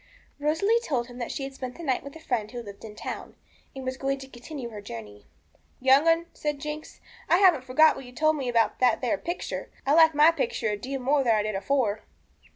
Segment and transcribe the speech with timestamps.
[0.39, 2.95] Rosalie told him that she had spent the night with a friend who lived in
[2.95, 3.35] the town,
[3.75, 5.27] and was going to continue her journey.
[5.79, 9.69] 'Young 'un,' said Jinx, 'I haven't forgot what you told me about that there picture.
[9.85, 12.01] I like my picture a deal more than I did afore.'